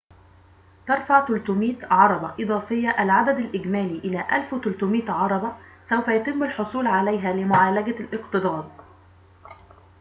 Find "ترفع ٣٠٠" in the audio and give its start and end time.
0.87-1.85